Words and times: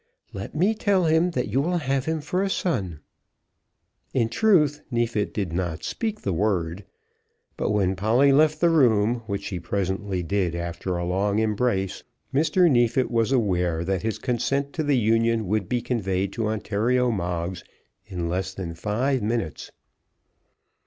Let 0.33 0.55
me 0.55 0.73
tell 0.73 1.05
him 1.05 1.29
that 1.29 1.49
you 1.49 1.61
will 1.61 1.77
have 1.77 2.05
him 2.05 2.21
for 2.21 2.41
a 2.41 2.49
son." 2.49 3.01
In 4.15 4.29
truth, 4.29 4.81
Neefit 4.89 5.31
did 5.31 5.53
not 5.53 5.83
speak 5.83 6.19
the 6.21 6.33
word; 6.33 6.85
but 7.55 7.69
when 7.69 7.95
Polly 7.95 8.31
left 8.31 8.59
the 8.61 8.71
room, 8.71 9.21
which 9.27 9.43
she 9.43 9.59
presently 9.59 10.23
did 10.23 10.55
after 10.55 10.97
a 10.97 11.05
long 11.05 11.37
embrace, 11.37 12.01
Mr. 12.33 12.67
Neefit 12.67 13.11
was 13.11 13.31
aware 13.31 13.83
that 13.83 14.01
his 14.01 14.17
consent 14.17 14.73
to 14.73 14.81
the 14.81 14.97
union 14.97 15.45
would 15.45 15.69
be 15.69 15.83
conveyed 15.83 16.33
to 16.33 16.47
Ontario 16.47 17.11
Moggs 17.11 17.63
in 18.07 18.27
less 18.27 18.55
than 18.55 18.73
five 18.73 19.21
minutes. 19.21 19.69